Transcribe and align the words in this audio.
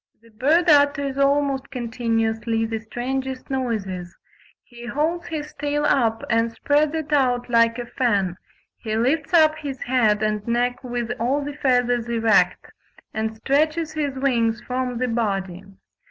The 0.23 0.29
bird 0.31 0.67
utters 0.67 1.19
almost 1.19 1.69
continuously 1.69 2.65
the 2.65 2.79
strangest 2.79 3.51
noises: 3.51 4.15
"he 4.63 4.87
holds 4.87 5.27
his 5.27 5.53
tail 5.53 5.85
up 5.85 6.23
and 6.27 6.51
spreads 6.51 6.95
it 6.95 7.13
out 7.13 7.51
like 7.51 7.77
a 7.77 7.85
fan, 7.85 8.35
he 8.79 8.97
lifts 8.97 9.31
up 9.31 9.53
his 9.57 9.83
head 9.83 10.23
and 10.23 10.47
neck 10.47 10.83
with 10.83 11.11
all 11.19 11.45
the 11.45 11.53
feathers 11.53 12.09
erect, 12.09 12.71
and 13.13 13.37
stretches 13.37 13.91
his 13.93 14.15
wings 14.15 14.59
from 14.61 14.97
the 14.97 15.07
body. 15.07 15.65